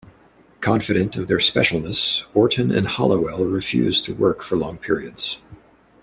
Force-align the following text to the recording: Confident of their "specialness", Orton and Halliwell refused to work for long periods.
Confident 0.61 1.15
of 1.15 1.27
their 1.27 1.37
"specialness", 1.37 2.23
Orton 2.33 2.71
and 2.71 2.87
Halliwell 2.87 3.45
refused 3.45 4.03
to 4.05 4.15
work 4.15 4.41
for 4.41 4.57
long 4.57 4.79
periods. 4.79 5.37